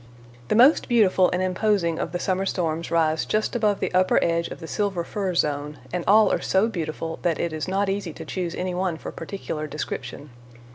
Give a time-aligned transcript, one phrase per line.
[0.47, 4.47] ]The most beautiful and imposing of the summer storms rise just above the upper edge
[4.47, 8.11] of the Silver Fir zone, and all are so beautiful that it is not easy
[8.13, 10.31] to choose any one for particular description.